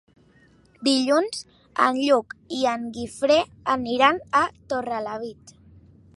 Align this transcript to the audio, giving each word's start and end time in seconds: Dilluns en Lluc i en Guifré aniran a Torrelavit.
Dilluns 0.87 1.43
en 1.87 1.99
Lluc 2.05 2.35
i 2.61 2.65
en 2.73 2.89
Guifré 2.97 3.39
aniran 3.79 4.19
a 4.43 4.47
Torrelavit. 4.73 5.57